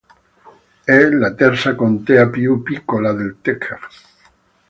È 0.83 0.97
la 0.99 1.35
terza 1.35 1.75
contea 1.75 2.27
più 2.31 2.63
piccola 2.63 3.13
del 3.13 3.35
Texas. 3.39 4.05